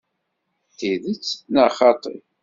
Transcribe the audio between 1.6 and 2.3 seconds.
xaṭi?